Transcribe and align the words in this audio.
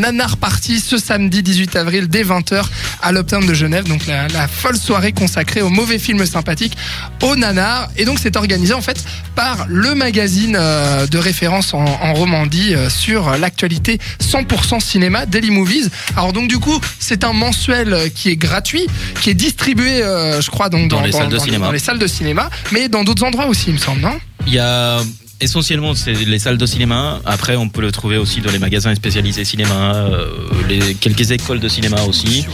Nanar 0.00 0.36
Party 0.38 0.80
ce 0.80 0.96
samedi 0.98 1.42
18 1.42 1.76
avril 1.76 2.08
dès 2.08 2.24
20h 2.24 2.62
à 3.02 3.12
l'Optum 3.12 3.46
de 3.46 3.54
Genève. 3.54 3.84
Donc 3.84 4.06
la, 4.06 4.28
la 4.28 4.48
folle 4.48 4.76
soirée 4.76 5.12
consacrée 5.12 5.60
aux 5.62 5.68
mauvais 5.68 5.98
films 5.98 6.24
sympathiques 6.26 6.76
au 7.22 7.36
Nanar. 7.36 7.88
Et 7.96 8.04
donc 8.04 8.18
c'est 8.20 8.36
organisé 8.36 8.72
en 8.74 8.80
fait 8.80 9.04
par 9.34 9.66
le 9.68 9.94
magazine 9.94 10.56
euh, 10.58 11.06
de 11.06 11.18
référence 11.18 11.74
en, 11.74 11.84
en 11.84 12.14
Romandie 12.14 12.74
euh, 12.74 12.88
sur 12.88 13.36
l'actualité 13.36 13.98
100% 14.22 14.80
cinéma 14.80 15.26
Daily 15.26 15.50
Movies. 15.50 15.90
Alors 16.16 16.32
donc 16.32 16.48
du 16.48 16.58
coup 16.58 16.80
c'est 16.98 17.22
un 17.24 17.32
mensuel 17.32 17.92
euh, 17.92 18.08
qui 18.08 18.30
est 18.30 18.36
gratuit, 18.36 18.86
qui 19.20 19.30
est 19.30 19.34
distribué 19.34 20.02
euh, 20.02 20.40
je 20.40 20.50
crois 20.50 20.68
donc 20.70 20.88
Dans 20.90 21.02
les 21.02 21.12
salles 21.12 21.28
de 21.28 21.38
cinéma. 21.38 21.66
dans 21.66 21.72
les 21.72 21.78
salles 21.78 21.98
de 21.98 22.06
cinéma, 22.06 22.48
mais 22.72 22.88
dans 22.88 23.04
d'autres 23.04 23.24
endroits 23.24 23.46
aussi 23.46 23.64
il 23.68 23.74
me 23.74 23.78
semble, 23.78 24.00
non? 24.00 24.18
Il 24.46 24.54
y 24.54 24.58
a 24.58 25.00
essentiellement 25.40 25.94
c'est 25.94 26.12
les 26.12 26.38
salles 26.38 26.58
de 26.58 26.66
cinéma. 26.66 27.20
Après, 27.24 27.56
on 27.56 27.68
peut 27.68 27.80
le 27.80 27.92
trouver 27.92 28.16
aussi 28.16 28.40
dans 28.40 28.50
les 28.50 28.58
magasins 28.58 28.94
spécialisés 28.94 29.44
cinéma, 29.44 29.94
euh, 29.94 30.26
les 30.68 30.94
quelques 30.94 31.30
écoles 31.30 31.60
de 31.60 31.68
cinéma 31.68 32.02
aussi, 32.02 32.46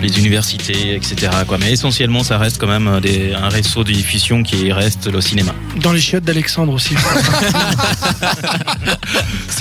les 0.00 0.18
universités, 0.18 0.94
etc. 0.94 1.30
Quoi. 1.46 1.58
Mais 1.58 1.72
essentiellement, 1.72 2.22
ça 2.22 2.38
reste 2.38 2.58
quand 2.58 2.66
même 2.66 3.00
des, 3.00 3.32
un 3.34 3.48
réseau 3.48 3.84
de 3.84 3.92
diffusion 3.92 4.42
qui 4.42 4.72
reste 4.72 5.06
le 5.06 5.20
cinéma. 5.20 5.54
Dans 5.76 5.92
les 5.92 6.00
chiottes 6.00 6.24
d'Alexandre 6.24 6.72
aussi. 6.72 6.94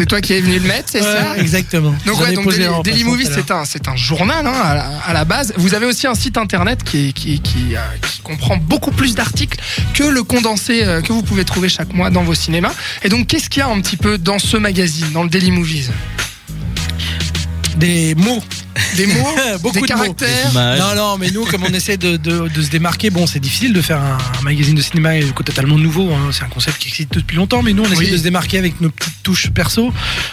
C'est 0.01 0.07
toi 0.07 0.19
qui 0.19 0.33
es 0.33 0.41
venu 0.41 0.57
le 0.57 0.67
mettre, 0.67 0.89
c'est 0.91 1.03
ça 1.03 1.37
Exactement. 1.37 1.93
Donc, 2.07 2.19
ouais, 2.21 2.31
ai 2.31 2.35
donc 2.35 2.45
Daily, 2.49 2.65
Daily 2.83 3.03
l'heure. 3.29 3.37
c'est 3.37 3.51
un, 3.51 3.65
c'est 3.65 3.87
un 3.87 3.95
journal 3.95 4.47
hein, 4.47 4.51
à, 4.51 4.73
la, 4.73 4.83
à 5.05 5.13
la 5.13 5.25
base. 5.25 5.53
Vous 5.57 5.75
avez 5.75 5.85
aussi 5.85 6.07
un 6.07 6.15
site 6.15 6.39
internet 6.39 6.83
qui, 6.83 7.09
est- 7.09 7.13
qui, 7.13 7.39
qui, 7.39 7.75
euh, 7.75 7.79
qui 8.01 8.21
comprend 8.23 8.57
beaucoup 8.57 8.89
plus 8.89 9.13
d'articles 9.13 9.59
que 9.93 10.03
le 10.03 10.23
condensé 10.23 10.83
euh, 10.83 11.01
que 11.01 11.13
vous 11.13 11.21
pouvez 11.21 11.45
trouver 11.45 11.69
chaque 11.69 11.93
mois 11.93 12.09
dans 12.09 12.23
vos 12.23 12.33
cinémas. 12.33 12.71
Et 13.03 13.09
donc, 13.09 13.27
qu'est-ce 13.27 13.47
qu'il 13.47 13.59
y 13.59 13.63
a 13.63 13.67
un 13.69 13.79
petit 13.79 13.95
peu 13.97 14.17
dans 14.17 14.39
ce 14.39 14.57
magazine, 14.57 15.11
dans 15.11 15.21
le 15.21 15.29
Daily 15.29 15.51
Movies? 15.51 15.91
Des 17.81 18.15
mots. 18.15 18.41
Des 18.95 19.05
mots, 19.07 19.27
Beaucoup 19.61 19.75
des 19.75 19.87
de 19.87 19.93
mots. 19.93 20.03
caractères. 20.13 20.53
Non, 20.53 20.95
non, 20.95 21.17
mais 21.17 21.29
nous, 21.31 21.45
comme 21.45 21.63
on 21.63 21.73
essaie 21.73 21.97
de, 21.97 22.15
de- 22.17 22.47
de 22.47 22.61
se 22.61 22.69
démarquer, 22.69 23.09
bon, 23.09 23.25
c'est 23.27 23.39
difficile 23.39 23.73
de 23.73 23.81
faire 23.81 23.97
un, 23.99 24.17
un 24.39 24.41
magazine 24.43 24.75
de 24.75 24.81
cinéma 24.81 25.09
totalement 25.45 25.77
nouveau. 25.77 26.09
hein. 26.13 26.29
C'est 26.31 26.43
un 26.43 26.47
concept 26.49 26.77
qui 26.77 26.87
existe 26.89 27.13
depuis 27.13 27.35
longtemps, 27.37 27.61
mais 27.63 27.73
nous, 27.73 27.83
on 27.83 27.91
essaie 27.91 28.05
Oui. 28.05 28.11
de 28.11 28.17
se 28.17 28.23
démarquer 28.23 28.57
avec 28.59 28.79
nos 28.81 28.89
petites 28.89 29.23
touches 29.23 29.49
perso. 29.49 29.91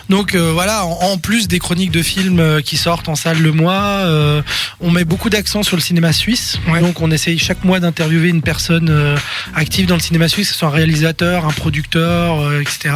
Donc 0.08 0.34
euh, 0.34 0.52
voilà, 0.52 0.84
en, 0.84 0.98
en 1.12 1.19
plus 1.19 1.48
des 1.48 1.58
chroniques 1.58 1.91
de 1.91 2.02
films 2.02 2.38
euh, 2.41 2.60
qui 2.60 2.76
sortent 2.76 3.08
en 3.08 3.16
salle 3.16 3.38
le 3.41 3.52
mois, 3.52 3.82
euh, 4.04 4.42
on 4.80 4.91
met 4.91 5.04
beaucoup 5.04 5.30
d'accent 5.30 5.62
sur 5.62 5.76
le 5.76 5.82
cinéma 5.82 6.12
suisse. 6.12 6.58
Ouais. 6.70 6.80
Donc 6.80 7.00
on 7.00 7.10
essaye 7.10 7.38
chaque 7.38 7.64
mois 7.64 7.80
d'interviewer 7.80 8.28
une 8.28 8.42
personne 8.42 8.88
euh, 8.91 9.16
active 9.54 9.86
dans 9.86 9.96
le 9.96 10.00
cinéma 10.02 10.28
suisse, 10.28 10.48
que 10.48 10.52
ce 10.54 10.58
soit 10.60 10.69
un 10.69 10.72
réalisateur, 10.72 11.46
un 11.46 11.52
producteur, 11.52 12.41
euh, 12.41 12.60
etc. 12.60 12.94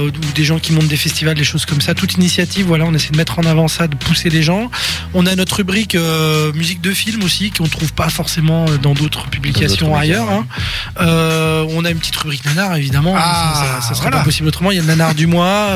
Euh, 0.00 0.08
ou 0.10 0.32
des 0.34 0.44
gens 0.44 0.58
qui 0.58 0.72
montent 0.72 0.88
des 0.88 0.96
festivals, 0.96 1.36
des 1.36 1.44
choses 1.44 1.64
comme 1.66 1.80
ça. 1.80 1.94
Toute 1.94 2.14
initiative, 2.14 2.66
voilà, 2.66 2.84
on 2.86 2.94
essaie 2.94 3.10
de 3.10 3.16
mettre 3.16 3.38
en 3.38 3.42
avant 3.44 3.68
ça, 3.68 3.86
de 3.86 3.94
pousser 3.96 4.30
les 4.30 4.42
gens. 4.42 4.70
On 5.14 5.26
a 5.26 5.34
notre 5.36 5.56
rubrique 5.56 5.94
euh, 5.94 6.52
musique 6.52 6.80
de 6.80 6.92
film 6.92 7.22
aussi, 7.22 7.50
qu'on 7.50 7.66
trouve 7.68 7.92
pas 7.92 8.08
forcément 8.08 8.66
euh, 8.68 8.78
dans 8.78 8.94
d'autres 8.94 9.26
publications 9.28 9.96
ailleurs. 9.96 10.30
hein. 10.30 10.46
Euh, 11.00 11.64
on 11.70 11.84
a 11.84 11.90
une 11.90 11.98
petite 11.98 12.16
rubrique 12.16 12.44
nanar 12.44 12.76
évidemment, 12.76 13.14
Ah, 13.16 13.78
ça, 13.80 13.88
ça 13.88 13.94
serait 13.94 14.02
voilà. 14.08 14.18
pas 14.18 14.24
possible 14.24 14.48
autrement. 14.48 14.70
Il 14.70 14.76
y 14.76 14.78
a 14.78 14.82
le 14.82 14.88
nanar 14.88 15.14
du 15.14 15.26
mois, 15.26 15.68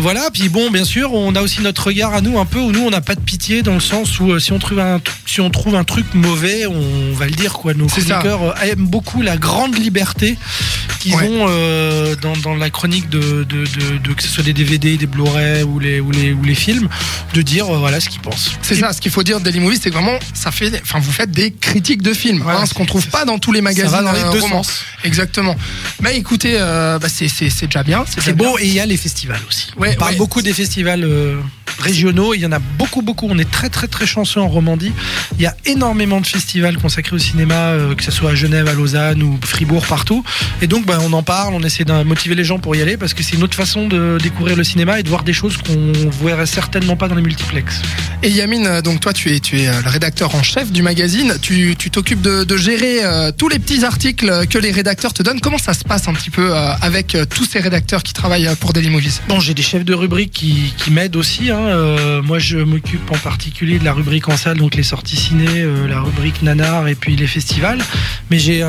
voilà. 0.00 0.30
Puis 0.32 0.48
bon, 0.48 0.70
bien 0.70 0.84
sûr, 0.84 1.12
on 1.12 1.34
a 1.34 1.40
aussi 1.42 1.60
notre 1.62 1.86
regard 1.86 2.14
à 2.14 2.20
nous 2.20 2.38
un 2.38 2.44
peu 2.46 2.58
où 2.58 2.72
nous 2.72 2.80
on 2.84 2.90
n'a 2.90 3.00
pas 3.00 3.14
de 3.14 3.20
pitié 3.20 3.62
dans 3.62 3.74
le 3.74 3.80
sens 3.80 4.18
où 4.20 4.38
si 4.38 4.52
on 4.52 4.58
trouve 4.58 4.78
un 4.80 5.00
si 5.26 5.40
on 5.40 5.50
trouve 5.50 5.74
un 5.76 5.84
truc 5.84 6.06
mauvais, 6.14 6.66
on 6.66 7.12
va 7.14 7.26
le 7.26 7.32
dire 7.32 7.52
quoi. 7.54 7.74
Nos 7.74 7.88
ça. 7.88 8.00
chroniqueurs 8.00 8.54
aiment 8.62 8.86
beaucoup 8.86 9.22
la 9.22 9.36
grande 9.36 9.76
liberté 9.78 10.36
qu'ils 10.98 11.14
Ouais. 11.14 11.28
ont 11.28 11.46
euh, 11.48 12.14
dans, 12.16 12.36
dans 12.36 12.54
la 12.54 12.70
chronique 12.70 13.08
de, 13.08 13.44
de, 13.44 13.64
de, 13.64 13.98
de- 13.98 14.12
que 14.12 14.22
ce 14.22 14.28
soit 14.28 14.44
des 14.44 14.52
DVD, 14.52 14.96
des 14.96 15.06
Blu-ray 15.06 15.62
ou 15.62 15.78
les 15.78 16.00
ou 16.00 16.10
les 16.10 16.32
ou 16.32 16.42
les 16.42 16.54
films, 16.54 16.88
de 17.34 17.42
dire 17.42 17.66
euh, 17.74 17.78
voilà 17.78 18.00
ce 18.00 18.08
qu'ils 18.08 18.20
pensent. 18.20 18.52
C'est 18.62 18.74
ça, 18.74 18.92
ce 18.92 19.00
qu'il 19.00 19.10
faut 19.10 19.22
dire 19.22 19.38
de 19.40 19.44
Daily 19.44 19.60
Movies, 19.60 19.80
c'est 19.82 19.90
que 19.90 19.94
vraiment, 19.94 20.18
ça 20.34 20.50
fait, 20.50 20.72
enfin, 20.82 20.98
vous 20.98 21.12
faites 21.12 21.30
des 21.30 21.52
critiques 21.52 22.02
de 22.02 22.12
films, 22.12 22.40
Voilà, 22.42 22.60
hein, 22.60 22.66
ce 22.66 22.74
qu'on 22.74 22.82
c'est- 22.84 22.88
trouve 22.88 23.06
pas 23.08 23.24
dans 23.24 23.38
tous 23.38 23.52
les 23.52 23.60
magazines 23.60 23.90
va 23.90 24.02
dans 24.02 24.12
les 24.12 24.20
euh, 24.20 24.32
deux 24.32 24.40
romans. 24.40 24.62
sens. 24.62 24.82
Exactement. 25.04 25.56
Mais 26.00 26.16
écoutez, 26.16 26.54
euh, 26.56 26.98
bah, 26.98 27.08
c'est 27.08 27.26
déjà 27.66 27.82
bien. 27.82 28.04
C'est 28.06 28.36
beau 28.36 28.58
et 28.58 28.66
il 28.66 28.72
y 28.74 28.80
a 28.80 28.86
les 28.86 28.96
festivals 28.96 29.40
aussi. 29.48 29.68
Ouais, 29.76 29.92
on 29.94 29.98
parle 29.98 30.12
ouais. 30.12 30.18
beaucoup 30.18 30.42
des 30.42 30.52
festivals 30.52 31.04
régionaux. 31.78 32.34
Il 32.34 32.40
y 32.40 32.46
en 32.46 32.52
a 32.52 32.58
beaucoup, 32.58 33.02
beaucoup. 33.02 33.26
On 33.30 33.38
est 33.38 33.50
très, 33.50 33.68
très, 33.68 33.86
très 33.86 34.06
chanceux 34.06 34.40
en 34.40 34.48
Romandie. 34.48 34.92
Il 35.38 35.42
y 35.42 35.46
a 35.46 35.56
énormément 35.66 36.20
de 36.20 36.26
festivals 36.26 36.78
consacrés 36.78 37.14
au 37.16 37.18
cinéma, 37.18 37.54
euh, 37.54 37.94
que 37.94 38.02
ce 38.02 38.10
soit 38.10 38.30
à 38.30 38.34
Genève, 38.34 38.68
à 38.68 38.74
Lausanne 38.74 39.22
ou 39.22 39.38
Fribourg, 39.44 39.86
partout. 39.86 40.24
Et 40.62 40.66
donc, 40.66 40.86
bah, 40.86 40.98
on 41.02 41.12
en 41.12 41.22
parle. 41.22 41.54
On 41.54 41.62
essaie 41.62 41.84
de 41.84 42.02
motiver 42.02 42.34
les 42.34 42.44
gens 42.44 42.58
pour 42.58 42.74
y 42.76 42.82
aller 42.82 42.96
parce 42.96 43.14
que 43.14 43.22
c'est 43.22 43.36
une 43.36 43.42
autre 43.42 43.56
façon 43.56 43.88
de 43.88 44.18
découvrir 44.22 44.56
le 44.56 44.64
cinéma 44.64 44.98
et 45.00 45.02
de 45.02 45.08
voir 45.08 45.22
des 45.24 45.32
choses 45.32 45.56
qu'on 45.56 45.92
verrait 46.24 46.46
certainement 46.46 46.96
pas 46.96 47.08
dans 47.08 47.14
les 47.14 47.22
multiplex. 47.22 47.80
Et 48.22 48.30
Yamine, 48.30 48.80
donc 48.82 49.00
toi, 49.00 49.12
tu 49.12 49.34
es, 49.34 49.40
tu 49.40 49.60
es 49.60 49.68
euh, 49.68 49.80
le 49.82 49.90
rédacteur 49.90 50.34
en 50.34 50.42
chef 50.42 50.72
du 50.72 50.82
magazine. 50.82 51.34
Tu 51.40 51.76
tu 51.78 51.90
t'occupes 51.90 52.20
de, 52.22 52.44
de 52.44 52.56
gérer 52.56 53.04
euh, 53.04 53.30
tous 53.36 53.48
les 53.48 53.58
petits 53.58 53.84
articles 53.84 54.46
que 54.48 54.58
les 54.58 54.70
rédacteurs 54.70 55.12
te 55.12 55.22
donnent. 55.22 55.40
Comment 55.40 55.58
ça 55.58 55.74
se 55.74 55.84
passe 55.84 56.08
un 56.08 56.12
petit 56.14 56.30
peu 56.30 56.54
euh, 56.54 56.72
avec 56.80 57.16
tous 57.30 57.44
ces 57.44 57.60
rédacteurs 57.60 58.02
qui 58.02 58.12
travaillent 58.12 58.50
pour 58.60 58.72
Daily 58.72 58.90
Movies? 58.90 59.20
Bon, 59.28 59.38
j'ai 59.40 59.54
des 59.54 59.62
chefs 59.62 59.84
de 59.84 59.94
rubrique 59.94 60.32
qui, 60.32 60.74
qui 60.76 60.90
m'aident 60.90 61.16
aussi. 61.16 61.50
hein. 61.50 61.67
Euh, 61.68 62.22
moi, 62.22 62.38
je 62.38 62.58
m'occupe 62.58 63.10
en 63.10 63.16
particulier 63.18 63.78
de 63.78 63.84
la 63.84 63.92
rubrique 63.92 64.28
en 64.28 64.36
salle, 64.36 64.56
donc 64.58 64.74
les 64.74 64.82
sorties 64.82 65.16
ciné, 65.16 65.46
euh, 65.48 65.86
la 65.86 66.00
rubrique 66.00 66.42
nanar 66.42 66.88
et 66.88 66.94
puis 66.94 67.16
les 67.16 67.26
festivals. 67.26 67.78
Mais 68.30 68.38
j'ai 68.38 68.62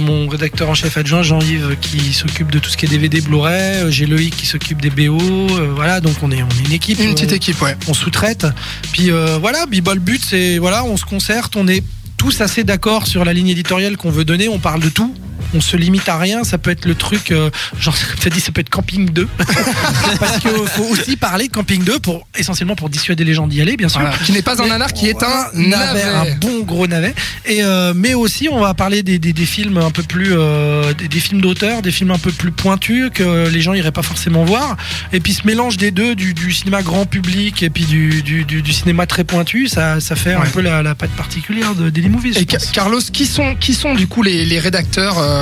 mon 0.00 0.28
rédacteur 0.28 0.68
en 0.70 0.74
chef 0.74 0.96
adjoint, 0.96 1.22
Jean-Yves, 1.22 1.76
qui 1.80 2.12
s'occupe 2.12 2.50
de 2.50 2.58
tout 2.58 2.70
ce 2.70 2.76
qui 2.76 2.86
est 2.86 2.88
DVD, 2.88 3.20
Blu-ray. 3.20 3.82
Euh, 3.82 3.90
J'ai 3.90 4.06
Loïc 4.06 4.36
qui 4.36 4.46
s'occupe 4.46 4.80
des 4.80 4.90
BO. 4.90 5.18
Euh, 5.20 5.72
voilà, 5.74 6.00
donc 6.00 6.14
on 6.22 6.30
est, 6.30 6.42
on 6.42 6.48
est 6.48 6.66
une 6.66 6.72
équipe. 6.72 6.98
Une 7.00 7.10
On- 7.10 7.14
petite 7.14 7.32
équipe, 7.32 7.60
ouais. 7.62 7.76
on 7.88 7.94
sous-traite. 7.94 8.46
Puis 8.92 9.10
voilà, 9.40 9.64
bah, 9.82 9.94
le 9.94 10.00
but 10.00 10.22
c'est 10.24 10.58
voilà, 10.58 10.84
on 10.84 10.96
se 10.96 11.04
concerte, 11.04 11.56
on 11.56 11.66
est 11.68 11.82
tous 12.16 12.40
assez 12.40 12.64
d'accord 12.64 13.06
sur 13.06 13.24
la 13.24 13.32
ligne 13.32 13.48
éditoriale 13.48 13.96
qu'on 13.96 14.10
veut 14.10 14.24
donner, 14.24 14.48
on 14.48 14.58
parle 14.58 14.80
de 14.80 14.88
tout. 14.88 15.14
On 15.54 15.60
se 15.60 15.76
limite 15.76 16.08
à 16.08 16.18
rien, 16.18 16.44
ça 16.44 16.58
peut 16.58 16.70
être 16.70 16.84
le 16.84 16.94
truc, 16.94 17.30
euh, 17.30 17.50
genre 17.78 17.96
comme 18.22 18.32
dit, 18.32 18.40
ça 18.40 18.52
peut 18.52 18.60
être 18.60 18.70
Camping 18.70 19.10
2. 19.10 19.28
Parce 20.20 20.38
qu'il 20.38 20.50
faut 20.50 20.84
aussi 20.84 21.16
parler 21.16 21.48
de 21.48 21.52
Camping 21.52 21.82
2 21.82 21.98
pour, 22.00 22.26
essentiellement 22.36 22.76
pour 22.76 22.88
dissuader 22.90 23.24
les 23.24 23.34
gens 23.34 23.46
d'y 23.46 23.60
aller, 23.60 23.76
bien 23.76 23.88
sûr. 23.88 24.00
Voilà. 24.00 24.16
Qui 24.18 24.32
n'est 24.32 24.42
pas 24.42 24.62
un 24.62 24.66
nanar, 24.66 24.92
qui 24.92 25.08
est 25.08 25.22
un 25.22 25.46
navet, 25.54 26.04
navet. 26.04 26.32
un 26.32 26.36
bon 26.36 26.62
gros 26.62 26.86
navet. 26.86 27.14
Et 27.46 27.62
euh, 27.62 27.92
mais 27.94 28.14
aussi, 28.14 28.48
on 28.50 28.60
va 28.60 28.74
parler 28.74 29.02
des, 29.02 29.18
des, 29.18 29.32
des 29.32 29.46
films 29.46 29.78
un 29.78 29.90
peu 29.90 30.02
plus, 30.02 30.32
euh, 30.32 30.92
des, 30.94 31.08
des 31.08 31.20
films 31.20 31.40
d'auteur, 31.40 31.82
des 31.82 31.92
films 31.92 32.10
un 32.10 32.18
peu 32.18 32.32
plus 32.32 32.50
pointus 32.50 33.10
que 33.12 33.48
les 33.48 33.60
gens 33.60 33.74
iraient 33.74 33.92
pas 33.92 34.02
forcément 34.02 34.44
voir. 34.44 34.76
Et 35.12 35.20
puis 35.20 35.32
ce 35.32 35.46
mélange 35.46 35.76
des 35.76 35.90
deux, 35.90 36.14
du, 36.14 36.34
du 36.34 36.52
cinéma 36.52 36.82
grand 36.82 37.06
public 37.06 37.62
et 37.62 37.70
puis 37.70 37.84
du, 37.84 38.22
du, 38.22 38.44
du, 38.44 38.62
du 38.62 38.72
cinéma 38.72 39.06
très 39.06 39.24
pointu, 39.24 39.68
ça, 39.68 40.00
ça 40.00 40.16
fait 40.16 40.34
un 40.34 40.46
peu 40.46 40.60
la, 40.60 40.82
la 40.82 40.94
patte 40.94 41.10
particulière 41.10 41.74
de 41.74 41.90
Daily 41.90 42.08
Movies. 42.08 42.36
Et. 42.36 42.46
Carlos, 42.72 43.00
qui 43.12 43.26
sont, 43.26 43.54
qui 43.56 43.74
sont 43.74 43.94
du 43.94 44.06
coup 44.06 44.22
les, 44.22 44.44
les 44.44 44.58
rédacteurs 44.58 45.18
euh, 45.18 45.37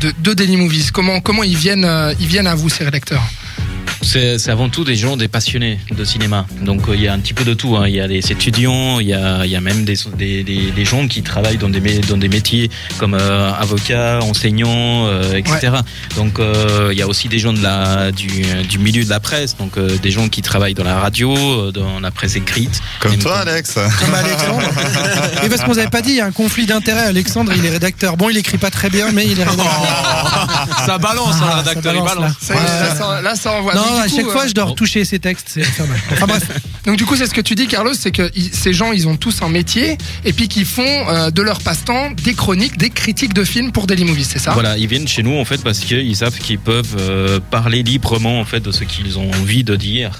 de, 0.00 0.12
de 0.18 0.34
Daily 0.34 0.56
Movies. 0.56 0.90
Comment, 0.90 1.20
comment 1.20 1.42
ils, 1.42 1.56
viennent, 1.56 1.84
euh, 1.84 2.12
ils 2.20 2.26
viennent 2.26 2.46
à 2.46 2.54
vous, 2.54 2.68
ces 2.68 2.84
rédacteurs? 2.84 3.22
C'est 4.02 4.38
c'est 4.38 4.50
avant 4.50 4.68
tout 4.68 4.84
des 4.84 4.94
gens, 4.96 5.16
des 5.16 5.28
passionnés 5.28 5.78
de 5.90 6.04
cinéma. 6.04 6.46
Donc 6.62 6.88
euh, 6.88 6.94
il 6.94 7.02
y 7.02 7.08
a 7.08 7.12
un 7.12 7.18
petit 7.18 7.34
peu 7.34 7.44
de 7.44 7.54
tout. 7.54 7.76
hein. 7.76 7.84
Il 7.88 7.94
y 7.94 8.00
a 8.00 8.08
des 8.08 8.18
étudiants, 8.32 9.00
il 9.00 9.08
y 9.08 9.14
a, 9.14 9.44
il 9.44 9.50
y 9.50 9.56
a 9.56 9.60
même 9.60 9.84
des, 9.84 9.96
des, 10.16 10.44
des, 10.44 10.70
des 10.70 10.84
gens 10.84 11.08
qui 11.08 11.22
travaillent 11.22 11.56
dans 11.58 11.68
des, 11.68 11.80
dans 12.00 12.16
des 12.16 12.28
métiers 12.28 12.70
comme 12.98 13.14
euh, 13.14 13.52
avocats, 13.52 14.20
enseignants, 14.22 15.06
euh, 15.06 15.34
etc. 15.34 15.72
Donc 16.16 16.38
euh, 16.38 16.88
il 16.92 16.98
y 16.98 17.02
a 17.02 17.08
aussi 17.08 17.28
des 17.28 17.38
gens 17.38 17.52
de 17.52 17.62
la, 17.62 18.12
du, 18.12 18.28
du 18.68 18.78
milieu 18.78 19.04
de 19.04 19.10
la 19.10 19.20
presse, 19.20 19.56
donc 19.56 19.76
euh, 19.76 19.98
des 19.98 20.10
gens 20.10 20.28
qui 20.28 20.42
travaillent 20.42 20.74
dans 20.74 20.84
la 20.84 20.98
radio, 20.98 21.36
euh, 21.36 21.72
dans 21.72 22.00
la 22.00 22.10
presse 22.10 22.36
écrite. 22.36 22.80
Comme 23.00 23.14
Et- 23.14 23.18
toi, 23.18 23.38
Alex. 23.38 23.74
Comme 23.74 24.14
Alexandre. 24.14 24.62
Et 25.44 25.48
parce 25.48 25.62
qu'on 25.62 25.72
vous 25.72 25.78
avait 25.78 25.88
pas 25.90 26.02
dit, 26.02 26.10
il 26.10 26.16
y 26.16 26.20
a 26.20 26.26
un 26.26 26.32
conflit 26.32 26.66
d'intérêts. 26.66 27.04
Alexandre, 27.06 27.52
il 27.56 27.64
est 27.66 27.70
rédacteur. 27.70 28.16
Bon, 28.16 28.30
il 28.30 28.36
écrit 28.36 28.58
pas 28.58 28.70
très 28.70 28.90
bien, 28.90 29.10
mais 29.12 29.26
il 29.26 29.38
est 29.40 29.44
rédacteur. 29.44 30.68
Ça 30.86 30.98
balance, 30.98 31.34
Ah, 31.40 31.44
hein, 31.44 31.48
ça 31.50 31.56
rédacteur, 31.58 31.94
il 31.94 31.98
balance, 32.02 32.14
balance. 32.16 32.36
Ça 32.40 32.54
y 32.54 32.56
est, 32.56 32.60
là, 32.88 32.94
ça, 32.94 33.22
là, 33.22 33.34
ça 33.36 33.52
envoie. 33.52 33.74
Non, 33.74 33.82
à 33.96 34.08
coup, 34.08 34.16
chaque 34.16 34.26
euh, 34.26 34.30
fois, 34.30 34.46
je 34.46 34.52
dois 34.54 34.64
retoucher 34.64 35.04
ses 35.04 35.18
textes. 35.18 35.48
C'est 35.54 35.60
infernal. 35.62 35.98
Enfin 36.12 36.26
bref. 36.26 36.42
Donc 36.86 36.96
du 36.96 37.04
coup, 37.04 37.16
c'est 37.16 37.26
ce 37.26 37.34
que 37.34 37.40
tu 37.40 37.54
dis, 37.54 37.66
Carlos, 37.66 37.94
c'est 37.94 38.10
que 38.10 38.30
ils- 38.34 38.52
ces 38.52 38.72
gens, 38.72 38.92
ils 38.92 39.06
ont 39.08 39.16
tous 39.16 39.42
un 39.42 39.48
métier 39.48 39.98
et 40.24 40.32
puis 40.32 40.48
qu'ils 40.48 40.64
font 40.64 40.82
euh, 40.86 41.30
de 41.30 41.42
leur 41.42 41.60
passe-temps 41.60 42.10
des 42.12 42.34
chroniques, 42.34 42.76
des 42.78 42.90
critiques 42.90 43.34
de 43.34 43.44
films 43.44 43.72
pour 43.72 43.86
Daily 43.86 44.04
Movies, 44.04 44.28
c'est 44.32 44.38
ça? 44.38 44.52
Voilà, 44.52 44.76
ils 44.78 44.86
viennent 44.86 45.08
chez 45.08 45.22
nous 45.22 45.36
en 45.38 45.44
fait 45.44 45.62
parce 45.62 45.80
qu'ils 45.80 46.16
savent 46.16 46.36
qu'ils 46.38 46.58
peuvent 46.58 46.96
euh, 46.98 47.40
parler 47.50 47.82
librement 47.82 48.40
en 48.40 48.44
fait 48.44 48.60
de 48.60 48.72
ce 48.72 48.84
qu'ils 48.84 49.18
ont 49.18 49.30
envie 49.40 49.64
de 49.64 49.76
dire 49.76 50.18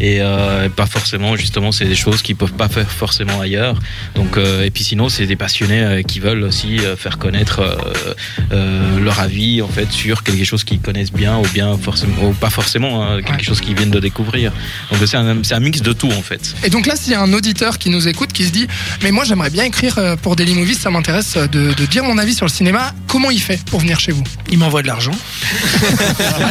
et 0.00 0.18
euh, 0.20 0.68
pas 0.68 0.86
forcément 0.86 1.36
justement 1.36 1.72
c'est 1.72 1.84
des 1.86 1.94
choses 1.96 2.22
qu'ils 2.22 2.36
peuvent 2.36 2.52
pas 2.52 2.68
faire 2.68 2.90
forcément 2.90 3.40
ailleurs. 3.40 3.78
Donc 4.14 4.36
euh, 4.36 4.64
et 4.64 4.70
puis 4.70 4.84
sinon 4.84 5.08
c'est 5.08 5.26
des 5.26 5.36
passionnés 5.36 5.80
euh, 5.82 6.02
qui 6.02 6.20
veulent 6.20 6.42
aussi 6.42 6.78
euh, 6.80 6.96
faire 6.96 7.18
connaître 7.18 7.60
euh, 7.60 8.14
euh, 8.52 8.98
leur 9.00 9.20
avis 9.20 9.62
en 9.62 9.68
fait 9.68 9.90
sur 9.90 10.22
quelque 10.22 10.44
chose 10.44 10.64
qu'ils 10.64 10.80
connaissent 10.80 11.12
bien 11.12 11.38
ou 11.38 11.46
bien 11.54 11.76
forcément 11.78 12.28
ou 12.28 12.32
pas 12.32 12.50
forcément 12.50 13.02
hein, 13.08 13.16
quelque 13.22 13.38
Ouais. 13.38 13.42
chose 13.44 13.60
qu'ils 13.60 13.74
viennent 13.76 13.90
de 13.90 14.00
découvrir. 14.00 14.52
Donc 14.90 15.00
c'est 15.06 15.16
un, 15.16 15.60
mix 15.60 15.80
de 15.82 15.92
tout 15.92 16.10
en 16.10 16.22
fait. 16.22 16.54
Et 16.64 16.70
donc 16.70 16.86
là, 16.86 16.94
s'il 16.96 17.12
y 17.12 17.14
a 17.16 17.20
un 17.20 17.32
auditeur 17.32 17.78
qui 17.78 17.90
nous 17.90 18.06
écoute, 18.08 18.32
qui 18.32 18.44
se 18.44 18.50
dit, 18.52 18.66
mais 19.02 19.10
moi 19.10 19.24
j'aimerais 19.24 19.50
bien 19.50 19.64
écrire 19.64 19.98
euh, 19.98 20.16
pour 20.16 20.36
Daily 20.36 20.54
Movies, 20.54 20.78
ça 20.78 20.90
m'intéresse 20.90 21.34
euh, 21.36 21.46
de, 21.46 21.72
de 21.74 21.86
dire 21.86 22.04
mon 22.04 22.18
avis 22.18 22.34
sur 22.34 22.46
le 22.46 22.50
cinéma, 22.50 22.92
comment 23.06 23.30
il 23.30 23.40
fait 23.40 23.62
pour 23.66 23.80
venir 23.80 23.98
chez 24.00 24.12
vous? 24.12 24.24
Il 24.50 24.58
m'envoie 24.58 24.82
de 24.82 24.86
l'argent. 24.88 25.12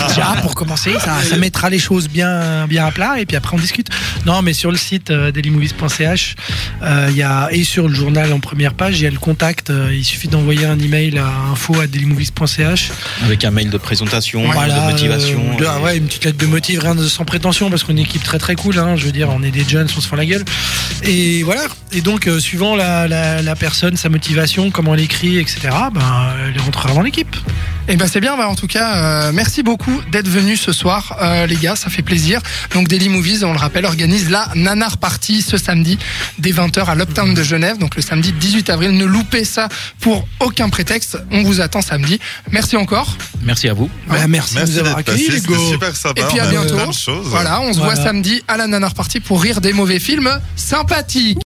Déjà, 0.07 0.35
pour 0.41 0.55
commencer, 0.55 0.93
ça, 0.99 1.21
ça 1.23 1.37
mettra 1.37 1.69
les 1.69 1.79
choses 1.79 2.07
bien, 2.09 2.67
bien 2.67 2.85
à 2.85 2.91
plat. 2.91 3.19
Et 3.19 3.25
puis 3.25 3.35
après 3.37 3.55
on 3.55 3.59
discute. 3.59 3.89
Non, 4.25 4.41
mais 4.41 4.53
sur 4.53 4.71
le 4.71 4.77
site 4.77 5.11
euh, 5.11 5.31
dailymovies.ch, 5.31 6.35
euh, 6.81 7.07
il 7.09 7.15
y 7.17 7.23
a 7.23 7.49
et 7.51 7.63
sur 7.63 7.87
le 7.87 7.93
journal 7.93 8.31
en 8.33 8.39
première 8.39 8.73
page, 8.73 8.99
il 8.99 9.03
y 9.03 9.07
a 9.07 9.11
le 9.11 9.19
contact. 9.19 9.69
euh, 9.69 9.93
il 9.93 10.03
suffit 10.05 10.27
d'envoyer 10.27 10.65
un 10.65 10.79
email 10.79 11.17
à 11.17 11.27
info 11.51 11.79
à 11.79 11.87
dailymovies.ch. 11.87 12.89
Avec 13.23 13.43
un 13.45 13.51
mail 13.51 13.69
de 13.69 13.77
présentation, 13.77 14.43
Voilà, 14.51 14.79
de 14.87 14.91
motivation. 14.91 15.43
euh, 15.53 15.59
de- 15.59 15.65
ah 15.67 15.77
et- 15.79 15.83
ouais, 15.83 15.97
une 15.97 16.05
petite 16.07 16.25
lettre 16.25 16.37
de 16.37 16.45
motif, 16.47 16.79
rien 16.79 16.95
de 16.95 17.07
sans 17.07 17.25
prétention, 17.25 17.69
parce 17.69 17.83
qu'on 17.83 17.89
est 17.89 18.01
une 18.01 18.05
équipe 18.05 18.23
très 18.23 18.39
très 18.39 18.55
cool. 18.55 18.77
Hein, 18.79 18.95
je 18.95 19.05
veux 19.05 19.11
dire, 19.11 19.29
on 19.29 19.43
est 19.43 19.51
des 19.51 19.63
jeunes, 19.63 19.87
on 19.95 20.01
se 20.01 20.07
fait 20.07 20.15
la 20.15 20.25
gueule. 20.25 20.43
Et 21.03 21.43
voilà. 21.43 21.67
Et 21.91 22.01
donc, 22.01 22.27
euh, 22.27 22.39
suivant 22.39 22.75
la, 22.75 23.07
la, 23.07 23.41
la 23.41 23.55
personne, 23.55 23.97
sa 23.97 24.09
motivation, 24.09 24.71
comment 24.71 24.93
elle 24.93 25.01
écrit, 25.01 25.37
etc., 25.37 25.69
ben, 25.93 26.33
elle 26.47 26.59
rentrera 26.61 26.93
dans 26.93 27.01
l'équipe. 27.01 27.35
Et 27.89 27.95
ben 27.95 28.05
c'est 28.07 28.19
bien, 28.19 28.35
bah, 28.35 28.49
en 28.49 28.55
tout 28.55 28.67
cas, 28.67 28.95
euh, 28.97 29.31
merci 29.33 29.63
beaucoup 29.63 30.01
d'être 30.11 30.27
venus 30.27 30.59
ce 30.61 30.73
soir, 30.73 31.15
euh, 31.21 31.45
les 31.45 31.55
gars, 31.55 31.77
ça 31.77 31.89
fait 31.89 32.01
plaisir. 32.01 32.41
Donc 32.73 32.89
Daily 32.89 33.07
Movies, 33.07 33.45
on 33.45 33.53
le 33.53 33.57
rappelle, 33.57 33.85
organise 33.85 34.29
la 34.29 34.49
Nanar 34.55 34.97
Party 34.97 35.41
ce 35.41 35.57
samedi 35.57 35.97
dès 36.37 36.51
20h 36.51 36.83
à 36.85 36.95
l'Uptown 36.95 37.33
de 37.33 37.43
Genève, 37.43 37.77
donc 37.77 37.95
le 37.95 38.01
samedi 38.01 38.33
18 38.33 38.69
avril. 38.71 38.91
Ne 38.91 39.05
loupez 39.05 39.45
ça 39.45 39.69
pour 40.01 40.27
aucun 40.41 40.67
prétexte. 40.67 41.17
On 41.31 41.43
vous 41.43 41.61
attend 41.61 41.81
samedi. 41.81 42.19
Merci 42.51 42.75
encore. 42.75 43.15
Merci 43.41 43.69
à 43.69 43.73
vous. 43.73 43.89
Ben, 44.09 44.27
merci, 44.27 44.55
de 44.55 44.59
Merci 44.59 44.73
nous 44.73 44.79
avoir 44.79 44.95
d'être 44.97 45.09
accueillis, 45.09 45.31
c'était 45.41 45.57
super 45.71 45.95
sympa. 45.95 46.21
Et 46.21 46.25
puis 46.25 46.39
à 46.41 46.47
bientôt. 46.47 46.75
de. 46.75 47.11
Voilà, 47.23 47.61
on 47.61 47.71
se 47.71 47.77
Voilà. 47.79 47.93
voit 47.95 48.03
samedi 48.03 48.43
à 48.49 48.57
la 48.57 48.67
Nanar 48.67 48.93
Party 48.95 49.21
pour 49.21 49.41
rire 49.41 49.61
des 49.61 49.71
mauvais 49.71 49.99
films 49.99 50.29
sympathiques. 50.57 51.35